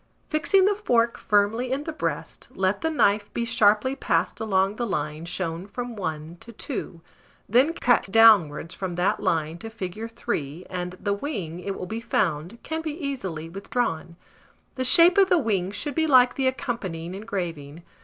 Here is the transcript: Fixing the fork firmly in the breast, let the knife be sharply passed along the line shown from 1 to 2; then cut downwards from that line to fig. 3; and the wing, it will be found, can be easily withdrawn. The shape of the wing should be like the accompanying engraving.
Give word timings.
Fixing 0.31 0.65
the 0.65 0.73
fork 0.73 1.19
firmly 1.19 1.71
in 1.71 1.83
the 1.83 1.93
breast, 1.93 2.47
let 2.55 2.81
the 2.81 2.89
knife 2.89 3.31
be 3.35 3.45
sharply 3.45 3.95
passed 3.95 4.39
along 4.39 4.77
the 4.77 4.87
line 4.87 5.25
shown 5.25 5.67
from 5.67 5.95
1 5.95 6.37
to 6.39 6.51
2; 6.51 7.01
then 7.47 7.71
cut 7.73 8.11
downwards 8.11 8.73
from 8.73 8.95
that 8.95 9.19
line 9.19 9.59
to 9.59 9.69
fig. 9.69 10.09
3; 10.09 10.65
and 10.71 10.97
the 10.99 11.13
wing, 11.13 11.59
it 11.59 11.77
will 11.77 11.85
be 11.85 12.01
found, 12.01 12.57
can 12.63 12.81
be 12.81 12.97
easily 12.99 13.47
withdrawn. 13.47 14.15
The 14.73 14.85
shape 14.85 15.19
of 15.19 15.29
the 15.29 15.37
wing 15.37 15.69
should 15.69 15.93
be 15.93 16.07
like 16.07 16.33
the 16.33 16.47
accompanying 16.47 17.13
engraving. 17.13 17.83